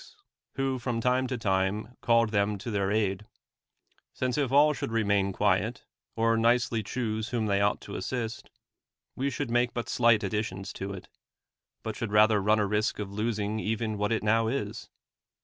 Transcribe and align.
s 0.01 0.15
who 0.55 0.79
from 0.79 0.99
time 0.99 1.27
to 1.27 1.37
time 1.37 1.95
called 2.01 2.29
them 2.29 2.57
to 2.57 2.71
liiMir 2.71 2.91
aid; 2.91 3.27
since 4.15 4.35
if 4.35 4.51
all 4.51 4.73
should 4.73 4.91
remain 4.91 5.31
quiet, 5.31 5.85
or 6.15 6.35
nicely 6.35 6.81
choose 6.81 7.29
whom 7.29 7.45
they 7.45 7.61
ought 7.61 7.79
to 7.79 7.95
assist; 7.95 8.49
we 9.15 9.29
should 9.29 9.51
make 9.51 9.75
but 9.75 9.87
slight 9.87 10.23
additions 10.23 10.73
to 10.73 10.91
it. 10.91 11.07
but 11.83 11.95
should 11.95 12.09
i 12.15 12.23
ather 12.23 12.41
run 12.41 12.57
a 12.57 12.65
risk 12.65 12.97
of 12.97 13.11
losing 13.11 13.59
even 13.59 13.95
what 13.95 14.11
it 14.11 14.23
now 14.23 14.47
is. 14.47 14.89